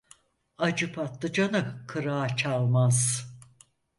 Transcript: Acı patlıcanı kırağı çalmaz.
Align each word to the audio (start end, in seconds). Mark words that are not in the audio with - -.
Acı 0.57 0.93
patlıcanı 0.93 1.83
kırağı 1.87 2.35
çalmaz. 2.35 3.25